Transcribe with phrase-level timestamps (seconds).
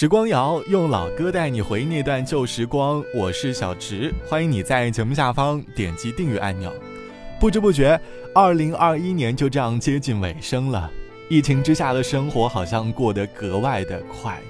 [0.00, 6.72] 时光谣用老歌带你回忆那段旧时光，我是小池，欢迎你在节目下方点击订阅按钮。
[7.38, 8.00] 不知不觉，
[8.34, 10.90] 二零二一年就这样接近尾声了。
[11.28, 14.40] 疫情之下的生活好像过得格外的快，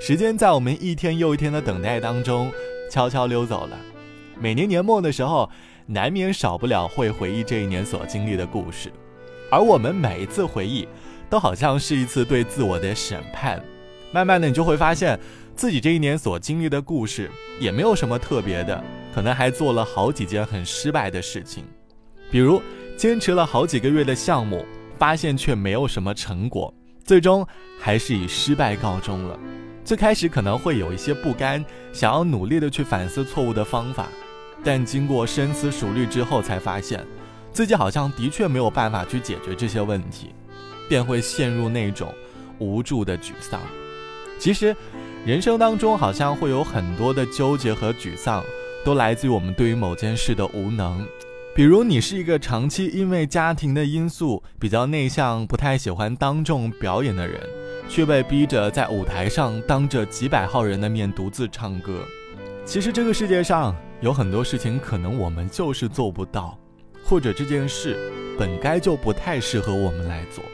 [0.00, 2.50] 时间在我们一天又一天的等待当中
[2.90, 3.78] 悄悄溜走了。
[4.36, 5.48] 每年年末的时候，
[5.86, 8.90] 难免少不了会回忆这一年所经历的故事，
[9.48, 10.88] 而我们每一次回忆，
[11.30, 13.62] 都好像是一次对自我的审判。
[14.10, 15.18] 慢慢的，你就会发现，
[15.54, 18.82] 自己这一年所经历的故事也没有什么特别的，
[19.14, 21.64] 可能还做了好几件很失败的事情，
[22.30, 22.62] 比如
[22.96, 24.64] 坚持了好几个月的项目，
[24.96, 26.72] 发现却没有什么成果，
[27.04, 27.46] 最终
[27.78, 29.38] 还是以失败告终了。
[29.84, 34.08] 最开始可能会有一些不甘，想要努力的去反思错误的方法，
[34.64, 37.04] 但经过深思熟虑之后，才发现
[37.52, 40.34] 自己好像的确没有办法去解决这些问题，
[40.88, 42.14] 便会陷入那种
[42.58, 43.60] 无助的沮丧。
[44.38, 44.74] 其实，
[45.26, 48.44] 人生当中好像会有很多的纠结和沮丧，
[48.84, 51.04] 都来自于我们对于某件事的无能。
[51.54, 57.40] 比如，你是一个长期因为家庭的因素比较内向、不太喜欢当众表演的人，
[57.88, 62.04] 却被逼着在舞台上当着几百号人的面独自唱歌。
[62.64, 66.56] 其实，这个世界上有很多事情，可能我们就是做不到，
[67.02, 67.98] 或者这件事
[68.38, 70.44] 本该就不太适合我们来做。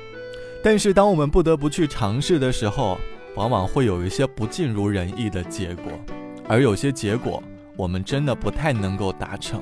[0.63, 2.99] 但是，当我们不得不去尝试的时候，
[3.37, 5.85] 往往会有一些不尽如人意的结果，
[6.49, 7.43] 而有些结果
[7.77, 9.61] 我们真的不太能够达成。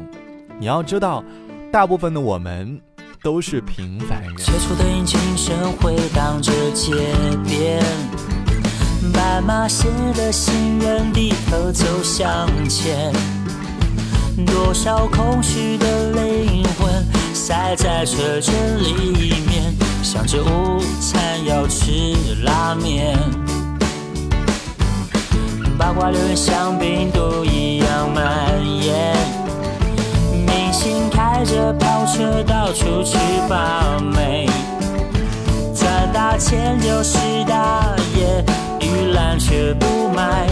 [0.59, 1.25] 你要知道，
[1.73, 2.79] 大部分的我们
[3.23, 4.37] 都是平凡人。
[4.37, 6.93] 切出的引擎声回荡着街
[7.47, 7.83] 边，
[9.13, 13.11] 斑马线的行人低头走向前，
[14.47, 16.93] 多少空虚的灵魂
[17.33, 21.91] 塞在车阵里面，想着午餐要吃
[22.45, 23.17] 拉面。
[25.83, 28.25] 八卦流言像病毒一样蔓
[28.65, 29.17] 延，
[30.47, 34.49] 明星开着跑车到处去把妹，
[35.75, 38.45] 赚大钱就是大爷，
[38.79, 40.47] 玉兰却不买，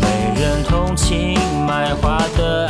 [0.00, 1.36] 没人同情
[1.66, 2.69] 卖花的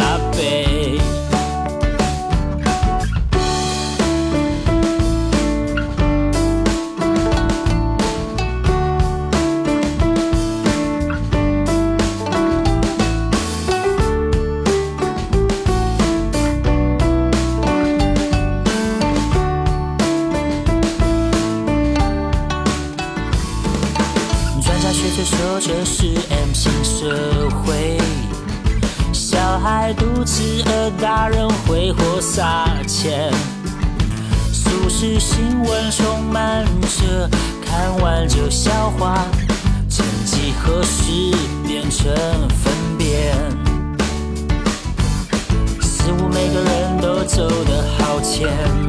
[35.51, 37.29] 新闻充满着
[37.61, 39.27] 看完就消化，
[39.89, 41.11] 曾几何时
[41.67, 42.15] 变成
[42.51, 43.35] 粪便？
[45.83, 48.47] 似乎每个人都走得好前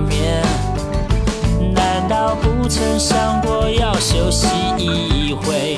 [0.07, 0.43] 面，
[1.73, 4.45] 难道不曾想过要休息
[4.77, 5.75] 一回？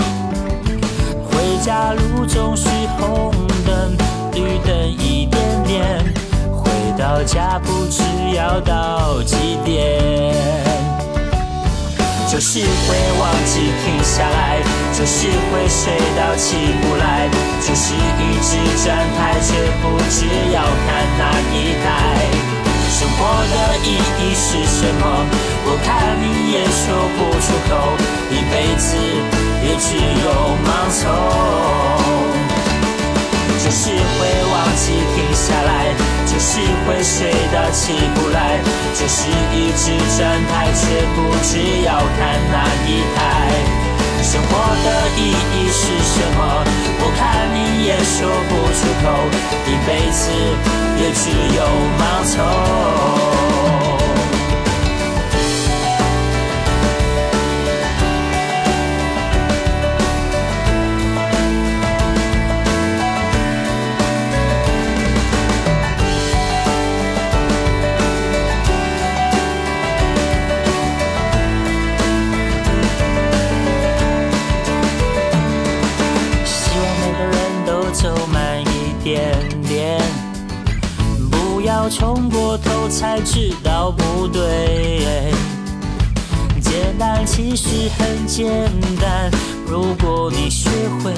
[1.32, 2.68] 回家路总需
[3.00, 3.32] 红
[3.66, 3.96] 灯
[4.34, 4.76] 绿灯，
[7.14, 8.02] 到家不知
[8.36, 10.34] 要到几点。
[12.28, 14.58] 就是会忘记停下来，
[14.98, 17.30] 就是会睡到起不来，
[17.62, 19.54] 就是一直站台却
[19.84, 21.86] 不知要看哪一台。
[22.90, 23.22] 生活
[23.54, 25.06] 的意义是什么？
[25.66, 27.94] 我看你也说不出口，
[28.32, 28.98] 一辈子。
[29.64, 30.28] 也只有
[30.66, 31.02] 盲从，
[33.64, 34.20] 就是会
[34.52, 38.60] 忘记停下来，就是会睡得起不来，
[38.94, 42.20] 就是一直站台却不知要看
[42.52, 42.56] 哪
[42.88, 43.20] 一台。
[44.24, 44.50] 生活
[44.84, 46.40] 的意义是什么？
[47.00, 47.22] 我看
[47.54, 48.16] 你也说
[48.50, 49.06] 不出口，
[49.68, 50.22] 一辈子
[50.98, 51.60] 也只有
[52.00, 53.33] 盲从。
[88.36, 88.50] 简
[89.00, 89.30] 单，
[89.68, 90.68] 如果你学
[91.04, 91.14] 会，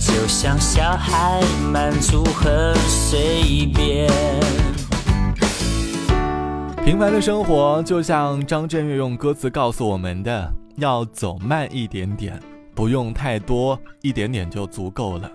[0.00, 1.40] 就像小孩
[1.72, 4.10] 满足很随便。
[6.84, 12.42] 平凡的生活就像张震岳用歌词告诉我们的，要走慢一点点，
[12.74, 15.30] 不用太多，一点点就足够了。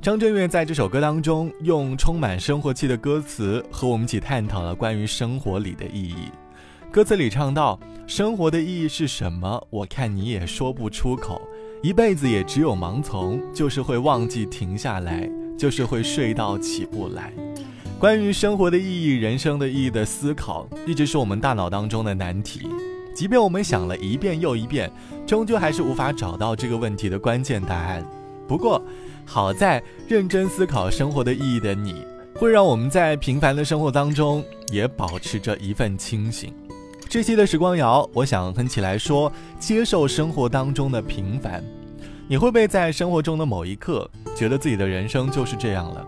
[0.00, 6.30] 张震岳在这首歌当中用充满生活气的歌词和我们一起探讨了关于生活里的意义。
[6.92, 9.62] 歌词里唱到：“生活的意义是什么？
[9.68, 11.42] 我看你也说不出口。
[11.82, 17.32] 一辈子也只有盲从，就是会忘记停下来，就是会睡到起不来。”
[18.00, 22.68] 关于生活的意义、人生的意义的思考，一直是我们大脑当中的难题。
[23.14, 24.90] 即便我们想了一遍又一遍，
[25.26, 28.04] 终究还是无法找到这个问题的关键答案。
[28.46, 28.82] 不过，
[29.24, 32.04] 好在认真思考生活的意义的你，
[32.34, 36.52] 会让我们在平凡的生活当中也保持着一份清醒。
[37.16, 41.64] 这期的时光谣，我想哼起来说：接受生活当中的平凡。
[42.28, 46.06] 你会不会在生活中的某一刻，觉得自己的人生就是这样了？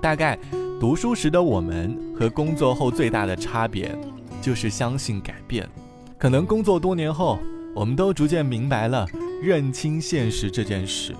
[0.00, 0.38] 大概。
[0.80, 3.94] 读书时的我们和工作后最大的差别，
[4.40, 5.68] 就是相信改变。
[6.16, 7.38] 可能工作多年后，
[7.74, 9.06] 我们都逐渐明白了
[9.42, 11.14] 认清现实这件事。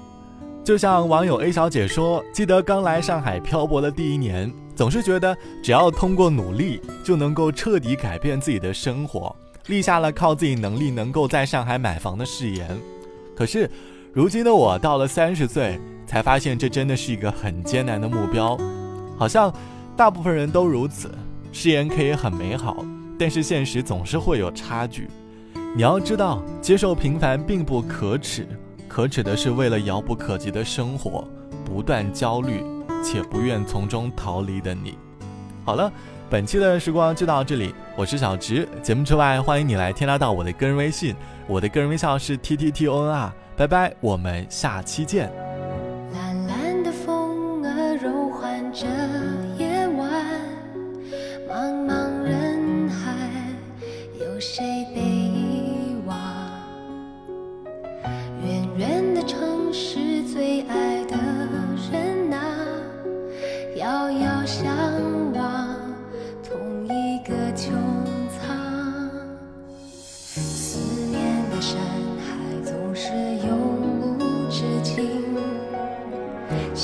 [0.64, 9.34] 就像网友 A 小姐说：“记得刚来上海漂泊的第一年，总是觉得只要通过努力就能够彻底改变自己的生活，
[9.66, 12.78] 立下了靠自己能力能够在上海买房的誓言。
[13.34, 13.68] 可是，
[14.12, 18.56] 如今的我到了三十岁，才发现这真的是一个很艰难的目标。”
[19.18, 19.52] 好像
[19.96, 21.10] 大部分人都如此，
[21.50, 22.86] 誓言可以很美好，
[23.18, 25.08] 但是现实总是会有差距。
[25.74, 28.46] 你要知道，接受平凡并不可耻，
[28.86, 31.26] 可耻的是为了遥不可及的生活
[31.64, 32.62] 不断焦虑
[33.02, 34.98] 且不愿从中逃离的你。
[35.64, 35.90] 好了，
[36.30, 38.68] 本期的时光就到这里，我是小直。
[38.82, 41.14] 节目之外，欢迎你来添加到我的个人微信，
[41.46, 43.32] 我的个人微笑是 t t t o n r。
[43.56, 45.47] 拜拜，我们下期见。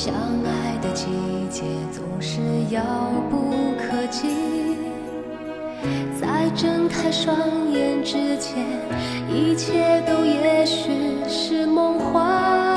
[0.05, 0.13] 相
[0.45, 1.07] 爱的季
[1.49, 2.83] 节总是遥
[3.31, 4.29] 不可及，
[6.21, 7.35] 在睁开双
[7.73, 8.67] 眼之前，
[9.33, 10.91] 一切都也许
[11.27, 12.74] 是梦幻。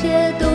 [0.00, 0.47] 切都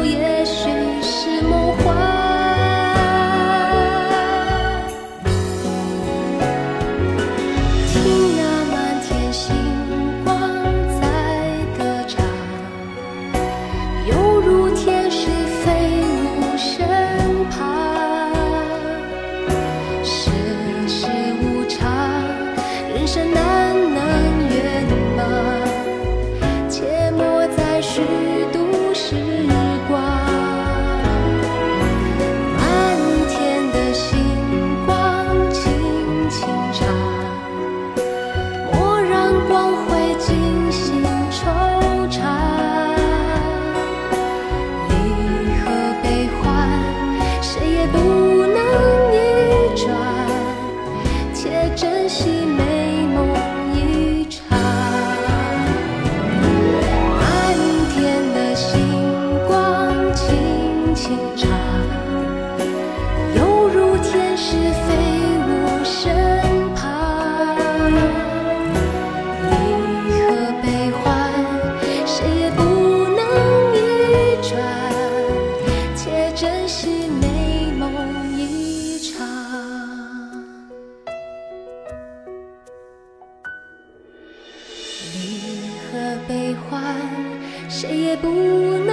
[87.83, 88.92] 谁也不能